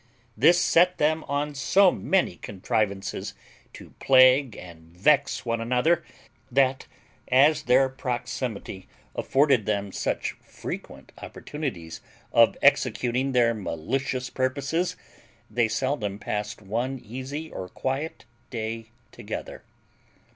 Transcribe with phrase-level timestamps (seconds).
[0.35, 3.35] This set them on so many contrivances
[3.73, 6.03] to plague and vex one another,
[6.49, 6.87] that,
[7.27, 12.01] as their proximity afforded them such frequent opportunities
[12.33, 14.95] of executing their malicious purposes,
[15.51, 19.63] they seldom passed one easy or quiet day together.